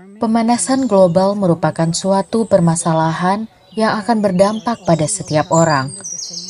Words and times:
Pemanasan 0.00 0.88
global 0.88 1.36
merupakan 1.36 1.92
suatu 1.92 2.48
permasalahan 2.48 3.44
yang 3.76 4.00
akan 4.00 4.24
berdampak 4.24 4.80
pada 4.88 5.04
setiap 5.04 5.52
orang, 5.52 5.92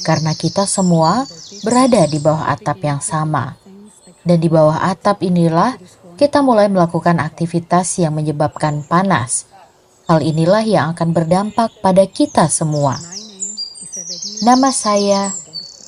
karena 0.06 0.38
kita 0.38 0.70
semua 0.70 1.26
berada 1.66 2.06
di 2.06 2.22
bawah 2.22 2.46
atap 2.46 2.78
yang 2.86 3.02
sama. 3.02 3.58
Dan 4.22 4.38
di 4.38 4.46
bawah 4.46 4.78
atap 4.86 5.26
inilah 5.26 5.74
kita 6.14 6.46
mulai 6.46 6.70
melakukan 6.70 7.18
aktivitas 7.18 7.98
yang 7.98 8.14
menyebabkan 8.14 8.86
panas. 8.86 9.50
Hal 10.06 10.22
inilah 10.22 10.62
yang 10.62 10.94
akan 10.94 11.10
berdampak 11.10 11.74
pada 11.82 12.06
kita 12.06 12.46
semua. 12.46 13.02
Nama 14.46 14.70
saya 14.70 15.34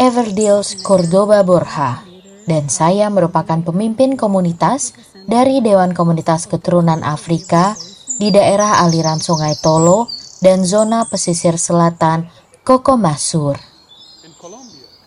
Everdils 0.02 0.82
Cordoba 0.82 1.46
Borja, 1.46 2.02
dan 2.50 2.66
saya 2.66 3.06
merupakan 3.06 3.62
pemimpin 3.62 4.18
komunitas 4.18 4.98
dari 5.26 5.62
Dewan 5.62 5.94
Komunitas 5.94 6.50
Keturunan 6.50 7.02
Afrika 7.06 7.78
di 8.18 8.34
daerah 8.34 8.82
aliran 8.82 9.22
Sungai 9.22 9.54
Tolo 9.58 10.10
dan 10.42 10.66
zona 10.66 11.06
pesisir 11.06 11.58
selatan 11.58 12.26
Koko 12.66 12.98
Masur. 12.98 13.58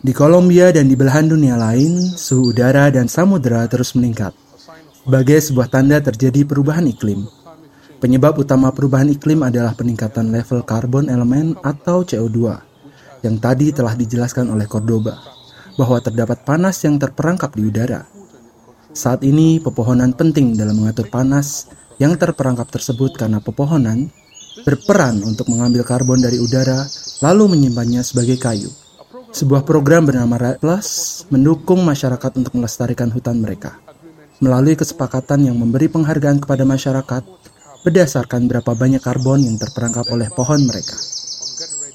Di 0.00 0.12
Kolombia 0.14 0.70
dan 0.70 0.86
di 0.86 0.94
belahan 0.94 1.26
dunia 1.26 1.58
lain, 1.58 1.98
suhu 2.14 2.54
udara 2.54 2.88
dan 2.94 3.10
samudera 3.10 3.66
terus 3.66 3.96
meningkat. 3.98 4.32
Sebagai 5.02 5.38
sebuah 5.38 5.68
tanda 5.70 5.98
terjadi 5.98 6.46
perubahan 6.46 6.86
iklim. 6.86 7.26
Penyebab 7.96 8.38
utama 8.38 8.70
perubahan 8.70 9.08
iklim 9.10 9.42
adalah 9.42 9.72
peningkatan 9.72 10.30
level 10.30 10.62
karbon 10.62 11.08
elemen 11.08 11.56
atau 11.64 12.04
CO2 12.04 12.38
yang 13.24 13.40
tadi 13.40 13.72
telah 13.72 13.96
dijelaskan 13.96 14.52
oleh 14.52 14.68
Cordoba 14.68 15.16
bahwa 15.80 15.98
terdapat 16.04 16.44
panas 16.44 16.76
yang 16.84 17.00
terperangkap 17.00 17.56
di 17.56 17.64
udara 17.66 18.15
saat 18.96 19.20
ini, 19.28 19.60
pepohonan 19.60 20.16
penting 20.16 20.56
dalam 20.56 20.80
mengatur 20.80 21.12
panas 21.12 21.68
yang 22.00 22.16
terperangkap 22.16 22.72
tersebut 22.72 23.12
karena 23.20 23.44
pepohonan 23.44 24.08
berperan 24.64 25.20
untuk 25.20 25.52
mengambil 25.52 25.84
karbon 25.84 26.24
dari 26.24 26.40
udara 26.40 26.88
lalu 27.20 27.52
menyimpannya 27.52 28.00
sebagai 28.00 28.40
kayu. 28.40 28.72
Sebuah 29.36 29.68
program 29.68 30.08
bernama 30.08 30.40
Red 30.40 30.64
Plus 30.64 31.20
mendukung 31.28 31.84
masyarakat 31.84 32.40
untuk 32.40 32.56
melestarikan 32.56 33.12
hutan 33.12 33.36
mereka 33.36 33.76
melalui 34.40 34.76
kesepakatan 34.76 35.48
yang 35.48 35.56
memberi 35.56 35.88
penghargaan 35.92 36.40
kepada 36.40 36.64
masyarakat 36.64 37.22
berdasarkan 37.84 38.48
berapa 38.48 38.72
banyak 38.72 39.00
karbon 39.00 39.44
yang 39.44 39.56
terperangkap 39.56 40.08
oleh 40.12 40.28
pohon 40.32 40.64
mereka. 40.64 40.96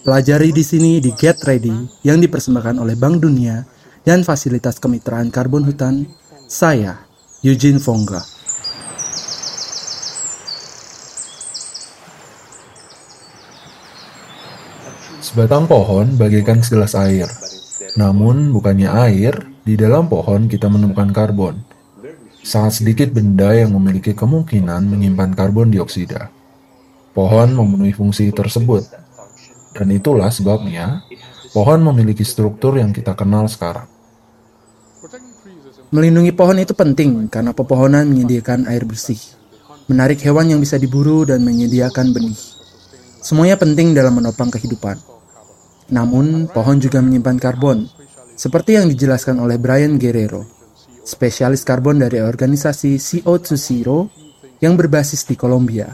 Pelajari 0.01 0.49
di 0.49 0.63
sini 0.65 0.97
di 0.97 1.13
Get 1.13 1.45
Ready 1.45 2.05
yang 2.05 2.17
dipersembahkan 2.17 2.81
oleh 2.81 2.97
Bank 2.97 3.21
Dunia 3.21 3.61
dan 4.01 4.25
Fasilitas 4.25 4.81
Kemitraan 4.81 5.29
Karbon 5.29 5.61
Hutan 5.61 6.20
saya, 6.51 7.07
Eugene 7.39 7.79
Fonga. 7.79 8.19
Sebatang 15.23 15.63
pohon 15.71 16.19
bagaikan 16.19 16.59
segelas 16.59 16.91
air. 16.99 17.31
Namun, 17.95 18.51
bukannya 18.51 18.91
air, 18.91 19.47
di 19.63 19.79
dalam 19.79 20.11
pohon 20.11 20.51
kita 20.51 20.67
menemukan 20.67 21.15
karbon. 21.15 21.55
Sangat 22.43 22.83
sedikit 22.83 23.15
benda 23.15 23.55
yang 23.55 23.71
memiliki 23.71 24.11
kemungkinan 24.11 24.91
menyimpan 24.91 25.31
karbon 25.31 25.71
dioksida. 25.71 26.27
Pohon 27.15 27.55
memenuhi 27.55 27.95
fungsi 27.95 28.27
tersebut. 28.35 28.91
Dan 29.71 29.87
itulah 29.87 30.27
sebabnya 30.27 31.07
pohon 31.55 31.79
memiliki 31.79 32.27
struktur 32.27 32.75
yang 32.75 32.91
kita 32.91 33.15
kenal 33.15 33.47
sekarang. 33.47 34.00
Melindungi 35.91 36.31
pohon 36.31 36.55
itu 36.61 36.71
penting 36.71 37.27
karena 37.27 37.51
pepohonan 37.51 38.07
menyediakan 38.07 38.63
air 38.71 38.87
bersih, 38.87 39.19
menarik 39.91 40.23
hewan 40.23 40.47
yang 40.47 40.59
bisa 40.63 40.79
diburu 40.79 41.27
dan 41.27 41.43
menyediakan 41.43 42.15
benih. 42.15 42.39
Semuanya 43.19 43.59
penting 43.59 43.91
dalam 43.91 44.15
menopang 44.17 44.47
kehidupan. 44.47 44.95
Namun, 45.91 46.47
pohon 46.47 46.79
juga 46.79 47.03
menyimpan 47.03 47.35
karbon, 47.35 47.83
seperti 48.39 48.79
yang 48.79 48.87
dijelaskan 48.87 49.43
oleh 49.43 49.59
Brian 49.59 49.99
Guerrero, 49.99 50.47
spesialis 51.03 51.67
karbon 51.67 51.99
dari 51.99 52.23
organisasi 52.23 52.95
CO2 52.95 53.47
Zero 53.59 54.07
yang 54.63 54.79
berbasis 54.79 55.27
di 55.27 55.35
Kolombia. 55.35 55.91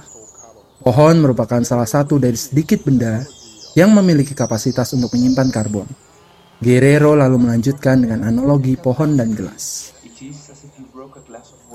Pohon 0.78 1.18
merupakan 1.20 1.60
salah 1.66 1.90
satu 1.90 2.22
dari 2.22 2.38
sedikit 2.38 2.86
benda 2.86 3.26
yang 3.74 3.92
memiliki 3.98 4.38
kapasitas 4.38 4.94
untuk 4.94 5.12
menyimpan 5.18 5.50
karbon. 5.50 6.07
Guerrero 6.58 7.14
lalu 7.14 7.38
melanjutkan 7.38 8.02
dengan 8.02 8.26
analogi 8.26 8.74
pohon 8.74 9.14
dan 9.14 9.38
gelas. 9.38 9.94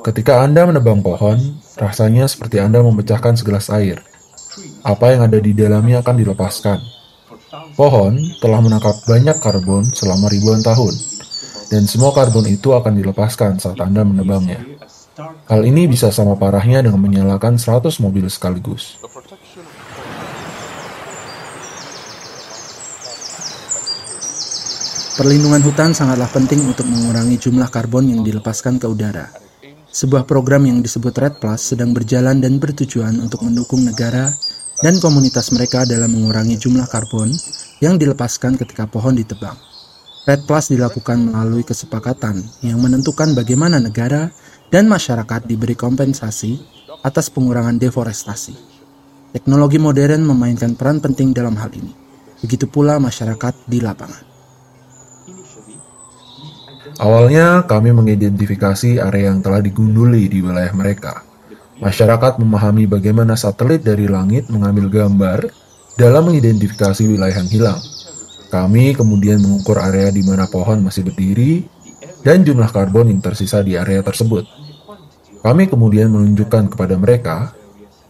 Ketika 0.03 0.43
Anda 0.43 0.67
menebang 0.67 0.99
pohon, 0.99 1.63
rasanya 1.79 2.27
seperti 2.27 2.59
Anda 2.59 2.83
memecahkan 2.83 3.39
segelas 3.39 3.71
air. 3.71 4.03
Apa 4.83 5.15
yang 5.15 5.31
ada 5.31 5.39
di 5.39 5.55
dalamnya 5.55 6.03
akan 6.03 6.17
dilepaskan. 6.19 6.79
Pohon 7.79 8.19
telah 8.43 8.59
menangkap 8.59 8.99
banyak 9.07 9.39
karbon 9.39 9.87
selama 9.95 10.27
ribuan 10.27 10.59
tahun, 10.67 10.93
dan 11.71 11.87
semua 11.87 12.11
karbon 12.11 12.51
itu 12.51 12.75
akan 12.75 12.99
dilepaskan 12.99 13.63
saat 13.63 13.79
Anda 13.79 14.03
menebangnya. 14.03 14.67
Hal 15.47 15.63
ini 15.63 15.87
bisa 15.87 16.11
sama 16.11 16.35
parahnya 16.35 16.83
dengan 16.83 16.99
menyalakan 16.99 17.55
100 17.55 18.03
mobil 18.03 18.27
sekaligus. 18.27 18.99
Perlindungan 25.13 25.61
hutan 25.61 25.93
sangatlah 25.93 26.25
penting 26.33 26.65
untuk 26.65 26.89
mengurangi 26.89 27.37
jumlah 27.37 27.69
karbon 27.69 28.09
yang 28.09 28.25
dilepaskan 28.25 28.81
ke 28.81 28.89
udara. 28.89 29.29
Sebuah 29.93 30.25
program 30.25 30.65
yang 30.65 30.81
disebut 30.81 31.13
Red 31.13 31.37
Plus 31.37 31.61
sedang 31.61 31.93
berjalan 31.93 32.41
dan 32.41 32.57
bertujuan 32.57 33.21
untuk 33.21 33.45
mendukung 33.45 33.85
negara 33.85 34.33
dan 34.81 34.97
komunitas 35.05 35.53
mereka 35.53 35.85
dalam 35.85 36.17
mengurangi 36.17 36.57
jumlah 36.57 36.89
karbon 36.89 37.29
yang 37.85 38.01
dilepaskan 38.01 38.57
ketika 38.57 38.89
pohon 38.89 39.13
ditebang. 39.13 39.53
Red 40.25 40.49
Plus 40.49 40.73
dilakukan 40.73 41.29
melalui 41.29 41.61
kesepakatan 41.61 42.41
yang 42.65 42.81
menentukan 42.81 43.37
bagaimana 43.37 43.85
negara 43.85 44.33
dan 44.73 44.89
masyarakat 44.89 45.45
diberi 45.45 45.77
kompensasi 45.77 46.57
atas 47.05 47.29
pengurangan 47.29 47.77
deforestasi. 47.77 48.57
Teknologi 49.37 49.77
modern 49.77 50.25
memainkan 50.25 50.73
peran 50.73 51.05
penting 51.05 51.37
dalam 51.37 51.53
hal 51.61 51.69
ini. 51.77 51.93
Begitu 52.41 52.65
pula 52.65 52.97
masyarakat 52.97 53.69
di 53.69 53.85
lapangan. 53.85 54.32
Awalnya, 57.01 57.65
kami 57.65 57.95
mengidentifikasi 57.97 59.01
area 59.01 59.33
yang 59.33 59.41
telah 59.41 59.65
digunduli 59.65 60.29
di 60.29 60.45
wilayah 60.45 60.73
mereka. 60.77 61.25
Masyarakat 61.83 62.39
memahami 62.39 62.87
bagaimana 62.87 63.35
satelit 63.35 63.83
dari 63.83 64.07
langit 64.07 64.47
mengambil 64.53 64.87
gambar 64.87 65.51
dalam 65.97 66.31
mengidentifikasi 66.31 67.03
wilayah 67.09 67.43
yang 67.43 67.51
hilang. 67.51 67.81
Kami 68.53 68.93
kemudian 68.93 69.41
mengukur 69.41 69.81
area 69.81 70.13
di 70.13 70.21
mana 70.21 70.45
pohon 70.45 70.85
masih 70.85 71.09
berdiri 71.09 71.65
dan 72.21 72.45
jumlah 72.45 72.69
karbon 72.69 73.09
yang 73.09 73.25
tersisa 73.25 73.65
di 73.65 73.75
area 73.75 74.05
tersebut. 74.05 74.45
Kami 75.43 75.67
kemudian 75.67 76.13
menunjukkan 76.13 76.77
kepada 76.77 76.95
mereka 77.01 77.51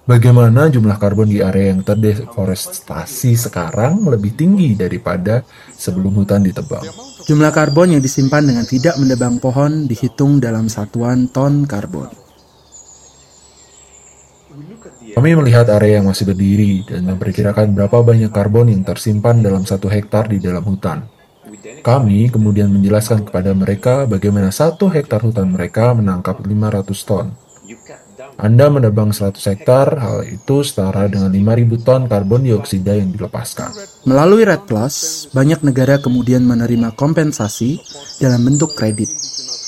bagaimana 0.04 0.68
jumlah 0.68 0.98
karbon 0.98 1.30
di 1.30 1.40
area 1.40 1.72
yang 1.72 1.80
terdeforestasi 1.86 3.38
sekarang 3.38 4.04
lebih 4.04 4.36
tinggi 4.36 4.74
daripada 4.76 5.46
sebelum 5.72 6.12
hutan 6.20 6.44
ditebang. 6.44 6.84
Jumlah 7.22 7.54
karbon 7.54 7.94
yang 7.94 8.02
disimpan 8.02 8.42
dengan 8.42 8.66
tidak 8.66 8.98
menebang 8.98 9.38
pohon 9.38 9.86
dihitung 9.86 10.42
dalam 10.42 10.66
satuan 10.66 11.30
ton 11.30 11.62
karbon. 11.62 12.10
Kami 15.12 15.30
melihat 15.36 15.68
area 15.70 16.00
yang 16.00 16.08
masih 16.08 16.26
berdiri 16.26 16.82
dan 16.88 17.04
memperkirakan 17.06 17.76
berapa 17.76 18.00
banyak 18.00 18.32
karbon 18.32 18.72
yang 18.72 18.82
tersimpan 18.82 19.38
dalam 19.44 19.62
satu 19.62 19.86
hektar 19.86 20.26
di 20.26 20.42
dalam 20.42 20.64
hutan. 20.64 21.06
Kami 21.84 22.32
kemudian 22.32 22.72
menjelaskan 22.72 23.28
kepada 23.28 23.54
mereka 23.54 24.08
bagaimana 24.08 24.50
satu 24.50 24.90
hektar 24.90 25.22
hutan 25.22 25.52
mereka 25.52 25.94
menangkap 25.94 26.42
500 26.42 27.06
ton. 27.06 27.26
Anda 28.40 28.72
menebang 28.72 29.12
100 29.12 29.36
hektar, 29.36 30.00
hal 30.00 30.24
itu 30.24 30.64
setara 30.64 31.04
dengan 31.06 31.28
5.000 31.28 31.84
ton 31.84 32.08
karbon 32.08 32.42
dioksida 32.48 32.96
yang 32.96 33.12
dilepaskan. 33.12 33.76
Melalui 34.08 34.48
Red 34.48 34.64
Plus, 34.64 35.28
banyak 35.30 35.60
negara 35.60 36.00
kemudian 36.00 36.40
menerima 36.46 36.96
kompensasi 36.96 37.76
dalam 38.18 38.40
bentuk 38.42 38.72
kredit 38.72 39.12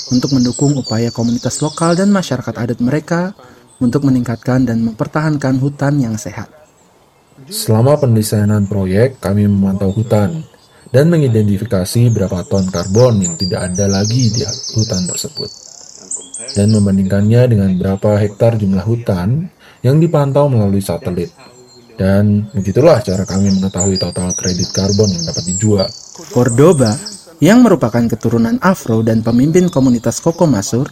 untuk 0.08 0.32
mendukung 0.32 0.72
upaya 0.81 1.12
komunitas 1.12 1.61
lokal 1.61 1.93
dan 1.96 2.08
masyarakat 2.08 2.55
adat 2.56 2.78
mereka 2.81 3.37
untuk 3.82 4.08
meningkatkan 4.08 4.64
dan 4.64 4.81
mempertahankan 4.81 5.61
hutan 5.61 6.00
yang 6.00 6.16
sehat. 6.16 6.49
Selama 7.50 8.00
pendesainan 8.00 8.64
proyek, 8.64 9.20
kami 9.20 9.44
memantau 9.44 9.93
hutan 9.93 10.46
dan 10.94 11.11
mengidentifikasi 11.11 12.14
berapa 12.14 12.46
ton 12.46 12.70
karbon 12.70 13.20
yang 13.20 13.34
tidak 13.34 13.75
ada 13.75 13.90
lagi 13.90 14.31
di 14.31 14.46
hutan 14.78 15.05
tersebut 15.11 15.74
dan 16.55 16.71
membandingkannya 16.71 17.43
dengan 17.51 17.71
berapa 17.75 18.17
hektar 18.23 18.55
jumlah 18.56 18.87
hutan 18.87 19.51
yang 19.83 19.99
dipantau 19.99 20.47
melalui 20.47 20.81
satelit. 20.81 21.35
Dan 21.95 22.51
begitulah 22.55 23.03
cara 23.03 23.27
kami 23.27 23.51
mengetahui 23.55 23.99
total 23.99 24.35
kredit 24.35 24.71
karbon 24.71 25.11
yang 25.11 25.27
dapat 25.27 25.45
dijual. 25.51 25.89
Cordoba, 26.31 26.95
yang 27.43 27.62
merupakan 27.67 28.03
keturunan 28.06 28.59
Afro 28.62 29.03
dan 29.03 29.23
pemimpin 29.23 29.67
komunitas 29.67 30.23
Koko 30.23 30.47
Masur, 30.47 30.91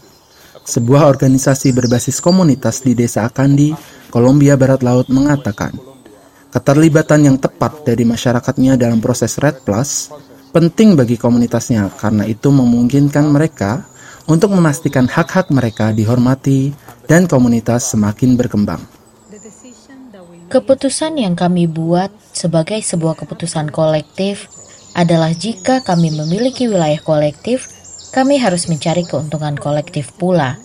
sebuah 0.62 1.11
organisasi 1.11 1.75
berbasis 1.75 2.19
komunitas 2.23 2.82
di 2.82 2.94
Desa 2.94 3.26
Akandi, 3.26 3.75
Kolombia 4.11 4.55
Barat 4.55 4.82
Laut 4.82 5.11
mengatakan, 5.11 5.75
keterlibatan 6.53 7.32
yang 7.32 7.37
tepat 7.38 7.82
dari 7.82 8.06
masyarakatnya 8.06 8.79
dalam 8.79 9.03
proses 9.03 9.38
Red 9.43 9.67
Plus 9.67 10.12
penting 10.53 10.94
bagi 10.94 11.17
komunitasnya 11.17 11.88
karena 11.97 12.29
itu 12.29 12.53
memungkinkan 12.53 13.25
mereka 13.32 13.88
untuk 14.26 14.54
memastikan 14.54 15.08
hak-hak 15.10 15.50
mereka 15.50 15.90
dihormati 15.90 16.74
dan 17.10 17.26
komunitas 17.26 17.90
semakin 17.90 18.38
berkembang. 18.38 18.82
Keputusan 20.52 21.16
yang 21.16 21.32
kami 21.32 21.64
buat 21.64 22.12
sebagai 22.36 22.76
sebuah 22.84 23.16
keputusan 23.24 23.72
kolektif 23.72 24.52
adalah 24.92 25.32
jika 25.32 25.80
kami 25.80 26.12
memiliki 26.12 26.69
wilayah 26.69 27.00
kolektif, 27.00 27.72
kami 28.12 28.36
harus 28.36 28.69
mencari 28.69 29.08
keuntungan 29.08 29.56
kolektif 29.56 30.12
pula. 30.12 30.60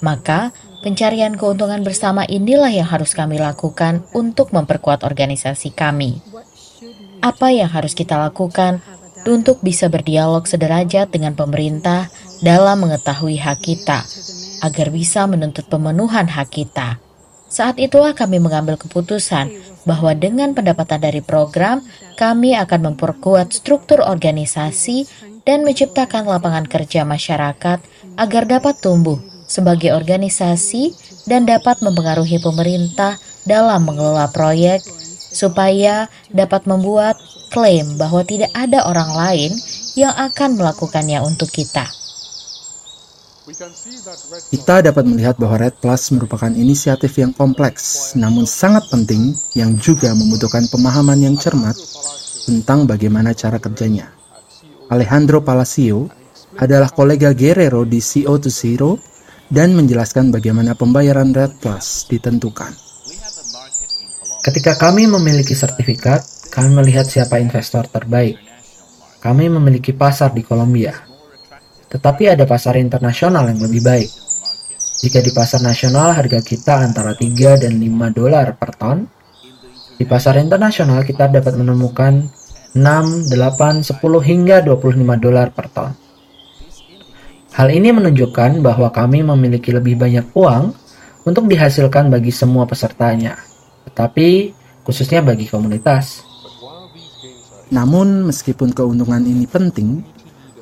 Maka, 0.00 0.56
pencarian 0.80 1.36
keuntungan 1.36 1.84
bersama 1.84 2.24
inilah 2.24 2.72
yang 2.72 2.88
harus 2.88 3.12
kami 3.12 3.36
lakukan 3.36 4.08
untuk 4.16 4.56
memperkuat 4.56 5.04
organisasi 5.04 5.76
kami. 5.76 6.24
Apa 7.20 7.52
yang 7.52 7.68
harus 7.68 7.92
kita 7.92 8.16
lakukan 8.16 8.80
untuk 9.28 9.60
bisa 9.60 9.92
berdialog 9.92 10.48
sederajat 10.48 11.12
dengan 11.12 11.36
pemerintah 11.36 12.08
dalam 12.40 12.86
mengetahui 12.86 13.38
hak 13.38 13.58
kita, 13.62 14.06
agar 14.62 14.86
bisa 14.90 15.26
menuntut 15.26 15.66
pemenuhan 15.66 16.26
hak 16.30 16.48
kita? 16.50 17.02
Saat 17.48 17.80
itulah 17.80 18.12
kami 18.12 18.38
mengambil 18.38 18.76
keputusan 18.76 19.48
bahwa 19.88 20.12
dengan 20.12 20.52
pendapatan 20.52 21.00
dari 21.00 21.24
program, 21.24 21.80
kami 22.20 22.52
akan 22.52 22.92
memperkuat 22.92 23.56
struktur 23.56 24.04
organisasi 24.04 25.08
dan 25.48 25.64
menciptakan 25.64 26.28
lapangan 26.28 26.68
kerja 26.68 27.08
masyarakat 27.08 27.80
agar 28.20 28.42
dapat 28.44 28.76
tumbuh 28.84 29.16
sebagai 29.48 29.96
organisasi 29.96 30.92
dan 31.24 31.48
dapat 31.48 31.80
mempengaruhi 31.80 32.36
pemerintah 32.36 33.16
dalam 33.48 33.88
mengelola 33.88 34.28
proyek 34.28 34.84
supaya 35.32 36.12
dapat 36.28 36.68
membuat 36.68 37.16
klaim 37.48 37.96
bahwa 37.96 38.20
tidak 38.28 38.52
ada 38.52 38.84
orang 38.84 39.08
lain 39.16 39.52
yang 39.96 40.12
akan 40.12 40.60
melakukannya 40.60 41.24
untuk 41.24 41.48
kita. 41.48 41.97
Kita 44.52 44.84
dapat 44.84 45.04
melihat 45.08 45.40
bahwa 45.40 45.56
Red 45.56 45.80
Plus 45.80 46.12
merupakan 46.12 46.52
inisiatif 46.52 47.16
yang 47.16 47.32
kompleks, 47.32 48.12
namun 48.12 48.44
sangat 48.44 48.92
penting 48.92 49.32
yang 49.56 49.72
juga 49.80 50.12
membutuhkan 50.12 50.68
pemahaman 50.68 51.16
yang 51.16 51.36
cermat 51.40 51.72
tentang 52.44 52.84
bagaimana 52.84 53.32
cara 53.32 53.56
kerjanya. 53.56 54.12
Alejandro 54.92 55.40
Palacio 55.40 56.12
adalah 56.60 56.92
kolega 56.92 57.32
Guerrero 57.32 57.88
di 57.88 58.04
CO2 58.04 58.44
Zero 58.52 59.00
dan 59.48 59.72
menjelaskan 59.72 60.28
bagaimana 60.28 60.76
pembayaran 60.76 61.32
Red 61.32 61.56
Plus 61.56 62.04
ditentukan. 62.12 62.76
Ketika 64.44 64.76
kami 64.76 65.08
memiliki 65.08 65.56
sertifikat, 65.56 66.52
kami 66.52 66.76
melihat 66.76 67.08
siapa 67.08 67.40
investor 67.40 67.88
terbaik. 67.88 68.36
Kami 69.24 69.48
memiliki 69.48 69.96
pasar 69.96 70.36
di 70.36 70.44
Kolombia, 70.44 71.07
tetapi 71.88 72.32
ada 72.32 72.44
pasar 72.44 72.76
internasional 72.76 73.48
yang 73.48 73.60
lebih 73.64 73.80
baik. 73.80 74.10
Jika 74.98 75.22
di 75.22 75.30
pasar 75.30 75.62
nasional 75.62 76.12
harga 76.12 76.42
kita 76.42 76.84
antara 76.84 77.14
3 77.14 77.62
dan 77.64 77.78
5 77.78 78.10
dolar 78.12 78.54
per 78.58 78.70
ton, 78.76 78.98
di 79.98 80.04
pasar 80.06 80.38
internasional 80.38 81.02
kita 81.02 81.26
dapat 81.26 81.58
menemukan 81.58 82.26
6, 82.76 83.30
8, 83.32 83.82
10 83.82 83.98
hingga 84.22 84.62
25 84.62 85.18
dolar 85.18 85.48
per 85.50 85.66
ton. 85.72 85.90
Hal 87.58 87.74
ini 87.74 87.90
menunjukkan 87.90 88.62
bahwa 88.62 88.92
kami 88.94 89.24
memiliki 89.26 89.74
lebih 89.74 89.98
banyak 89.98 90.30
uang 90.36 90.70
untuk 91.26 91.50
dihasilkan 91.50 92.12
bagi 92.12 92.30
semua 92.30 92.68
pesertanya, 92.68 93.34
tetapi 93.90 94.54
khususnya 94.86 95.24
bagi 95.24 95.50
komunitas. 95.50 96.22
Namun, 97.68 98.30
meskipun 98.30 98.72
keuntungan 98.72 99.20
ini 99.26 99.44
penting, 99.44 100.00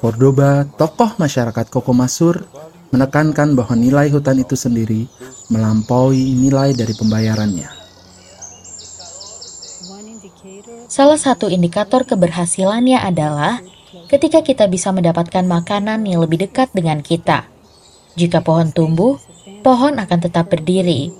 Cordoba, 0.06 0.62
tokoh 0.62 1.18
masyarakat 1.18 1.66
Kokomasur, 1.66 2.46
menekankan 2.94 3.58
bahwa 3.58 3.74
nilai 3.74 4.06
hutan 4.14 4.38
itu 4.38 4.54
sendiri 4.54 5.10
melampaui 5.50 6.30
nilai 6.30 6.78
dari 6.78 6.94
pembayarannya. 6.94 7.66
Salah 10.86 11.18
satu 11.18 11.50
indikator 11.50 12.06
keberhasilannya 12.06 13.02
adalah 13.02 13.58
ketika 14.06 14.46
kita 14.46 14.70
bisa 14.70 14.94
mendapatkan 14.94 15.42
makanan 15.42 16.06
yang 16.06 16.22
lebih 16.22 16.38
dekat 16.46 16.70
dengan 16.70 17.02
kita. 17.02 17.50
Jika 18.14 18.46
pohon 18.46 18.70
tumbuh, 18.70 19.18
pohon 19.66 19.98
akan 19.98 20.18
tetap 20.22 20.54
berdiri. 20.54 21.10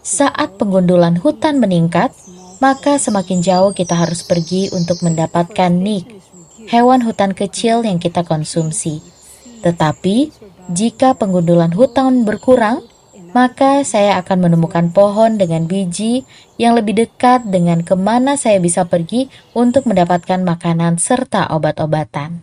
Saat 0.00 0.56
penggundulan 0.56 1.20
hutan 1.20 1.60
meningkat, 1.60 2.16
maka 2.64 2.96
semakin 2.96 3.44
jauh 3.44 3.76
kita 3.76 3.92
harus 4.00 4.24
pergi 4.24 4.72
untuk 4.72 5.04
mendapatkan 5.04 5.68
nik 5.68 6.19
hewan 6.68 7.00
hutan 7.06 7.32
kecil 7.32 7.86
yang 7.86 7.96
kita 7.96 8.26
konsumsi. 8.26 9.00
Tetapi, 9.60 10.32
jika 10.72 11.16
penggundulan 11.16 11.72
hutan 11.72 12.24
berkurang, 12.24 12.84
maka 13.30 13.86
saya 13.86 14.18
akan 14.18 14.50
menemukan 14.50 14.90
pohon 14.90 15.38
dengan 15.38 15.70
biji 15.70 16.26
yang 16.58 16.74
lebih 16.74 17.06
dekat 17.06 17.46
dengan 17.46 17.86
ke 17.86 17.94
mana 17.94 18.34
saya 18.34 18.58
bisa 18.58 18.84
pergi 18.86 19.30
untuk 19.54 19.86
mendapatkan 19.86 20.42
makanan 20.42 20.98
serta 20.98 21.54
obat-obatan. 21.54 22.42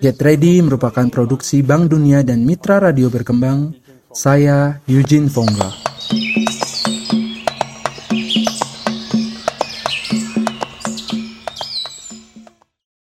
Get 0.00 0.16
Ready 0.16 0.64
merupakan 0.64 1.12
produksi 1.12 1.60
Bank 1.60 1.92
Dunia 1.92 2.24
dan 2.24 2.40
Mitra 2.40 2.80
Radio 2.80 3.12
Berkembang. 3.12 3.76
Saya 4.08 4.80
Eugene 4.88 5.28
Fongga. 5.28 5.87